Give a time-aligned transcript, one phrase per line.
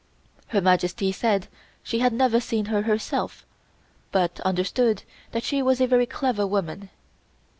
[0.47, 1.47] Her Majesty said
[1.83, 3.45] she had never seen her herself,
[4.11, 6.89] but understood that she was a very clever woman.